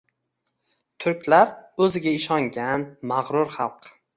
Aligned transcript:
Turklar 1.05 1.53
oʻziga 1.87 2.15
ishongan, 2.23 2.89
magʻrur 3.13 3.57
xalq. 3.59 3.97